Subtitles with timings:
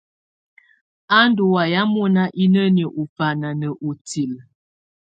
[1.17, 4.37] Á ndù wayɛ̀á mɔ̀na inǝ́niǝ́ ù fana nà utilǝ.